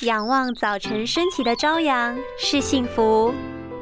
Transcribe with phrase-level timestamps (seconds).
[0.00, 3.32] 仰望早晨升起的朝阳是幸福，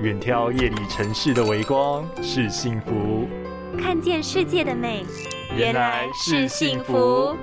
[0.00, 3.26] 远眺夜里城市的微光是幸福，
[3.80, 5.06] 看见世界的美
[5.56, 7.34] 原来是幸福。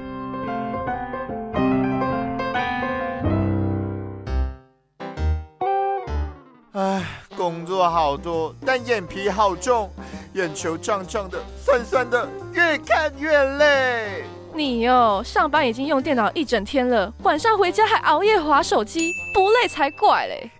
[6.73, 7.03] 唉，
[7.35, 9.89] 工作好多，但眼皮好重，
[10.33, 14.23] 眼球胀胀的、酸酸的，越看越累。
[14.59, 20.51] 你哟，上班已经用电脑一整天了，晚上回家还熬夜划手机，不累才怪嘞！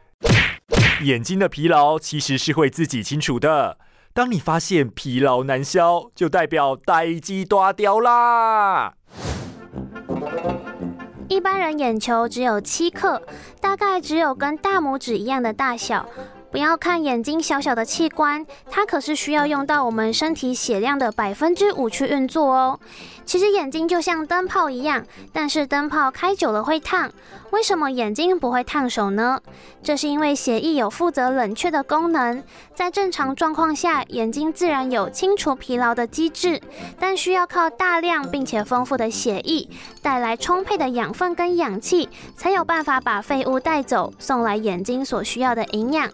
[1.03, 3.77] 眼睛的疲劳其实是会自己清楚的。
[4.13, 8.93] 当你发现疲劳难消，就代表呆机断掉啦。
[11.27, 13.21] 一般人眼球只有七克，
[13.59, 16.05] 大概只有跟大拇指一样的大小。
[16.51, 22.79] 不要看眼睛小小的器官，它可是需要用到我们身体血量的百分之五去运作哦。
[23.23, 27.11] 其实眼睛就像灯泡一样，但是灯泡开久了会烫。
[27.51, 29.39] 为什么眼睛不会烫手呢？
[29.81, 32.43] 这是因为血液有负责冷却的功能，
[32.75, 36.61] 在正常状况下，眼睛自然有清除疲劳的机制，
[36.99, 39.67] 但需要靠大量并且丰富的血液
[40.01, 46.09] 带来充沛的养分跟氧气，才有办法把废物带走，送来眼睛所需要的营养。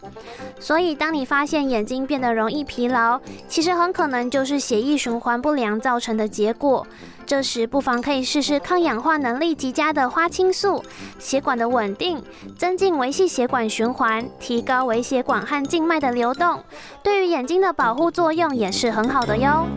[0.59, 6.85] 所以，当你发现眼睛变得容易疲劳，其实很可能就是血液循环不良造成的结果。
[7.25, 10.83] 这时，不妨可以试试抗氧化能力极佳的花青素，
[11.19, 12.23] 血管的稳定，
[12.57, 16.63] 增进维系血管循环，提高微血管和静脉的流动，
[17.03, 19.67] 对于眼睛的保护作用也是很好的哟。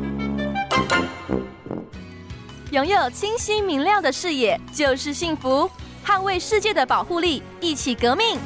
[2.70, 5.70] 拥有清晰明亮的视野就是幸福，
[6.07, 8.39] 捍卫世界的保护力，一起革命。